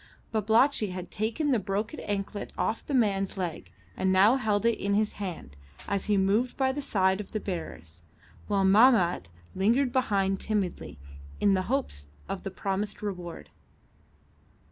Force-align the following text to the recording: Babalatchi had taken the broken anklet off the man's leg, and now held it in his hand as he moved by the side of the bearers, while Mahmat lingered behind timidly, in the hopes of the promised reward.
Babalatchi 0.33 0.87
had 0.89 1.11
taken 1.11 1.51
the 1.51 1.59
broken 1.59 1.99
anklet 1.99 2.51
off 2.57 2.83
the 2.83 2.95
man's 2.95 3.37
leg, 3.37 3.71
and 3.95 4.11
now 4.11 4.35
held 4.35 4.65
it 4.65 4.79
in 4.79 4.95
his 4.95 5.13
hand 5.21 5.55
as 5.87 6.05
he 6.05 6.17
moved 6.17 6.57
by 6.57 6.71
the 6.71 6.81
side 6.81 7.21
of 7.21 7.33
the 7.33 7.39
bearers, 7.39 8.01
while 8.47 8.65
Mahmat 8.65 9.29
lingered 9.53 9.91
behind 9.91 10.39
timidly, 10.39 10.97
in 11.39 11.53
the 11.53 11.61
hopes 11.69 12.07
of 12.27 12.41
the 12.41 12.49
promised 12.49 13.03
reward. 13.03 13.51